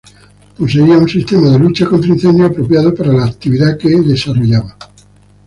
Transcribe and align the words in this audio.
Poseía 0.57 0.97
un 0.97 1.07
sistema 1.07 1.51
de 1.51 1.59
lucha 1.59 1.85
contra 1.87 2.09
incendios 2.09 2.49
apropiado 2.49 2.91
para 2.95 3.13
la 3.13 3.25
actividad 3.25 3.77
que 3.77 3.89
desarrolla. 4.01 4.63